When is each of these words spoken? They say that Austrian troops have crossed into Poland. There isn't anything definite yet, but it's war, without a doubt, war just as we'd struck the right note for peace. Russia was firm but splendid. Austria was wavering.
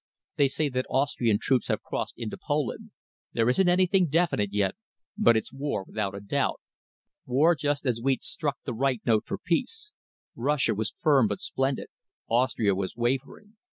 They 0.37 0.47
say 0.47 0.67
that 0.69 0.87
Austrian 0.89 1.37
troops 1.39 1.67
have 1.67 1.83
crossed 1.83 2.15
into 2.17 2.35
Poland. 2.35 2.89
There 3.33 3.47
isn't 3.47 3.69
anything 3.69 4.07
definite 4.07 4.51
yet, 4.51 4.73
but 5.15 5.37
it's 5.37 5.53
war, 5.53 5.83
without 5.85 6.15
a 6.15 6.19
doubt, 6.19 6.59
war 7.27 7.53
just 7.53 7.85
as 7.85 8.01
we'd 8.01 8.23
struck 8.23 8.57
the 8.63 8.73
right 8.73 9.01
note 9.05 9.27
for 9.27 9.37
peace. 9.37 9.91
Russia 10.35 10.73
was 10.73 10.89
firm 11.03 11.27
but 11.27 11.39
splendid. 11.39 11.89
Austria 12.27 12.73
was 12.73 12.95
wavering. 12.95 13.57